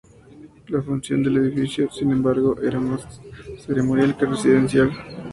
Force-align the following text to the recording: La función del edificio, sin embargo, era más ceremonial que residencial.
La 0.69 0.81
función 0.81 1.21
del 1.21 1.37
edificio, 1.37 1.87
sin 1.91 2.09
embargo, 2.09 2.59
era 2.59 2.79
más 2.79 3.03
ceremonial 3.63 4.17
que 4.17 4.25
residencial. 4.25 4.91